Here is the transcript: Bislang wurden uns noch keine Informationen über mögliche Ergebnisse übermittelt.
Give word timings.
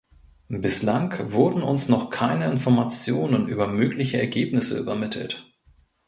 Bislang 0.49 1.31
wurden 1.31 1.61
uns 1.61 1.87
noch 1.87 2.09
keine 2.09 2.49
Informationen 2.49 3.47
über 3.47 3.67
mögliche 3.67 4.19
Ergebnisse 4.19 4.79
übermittelt. 4.79 5.45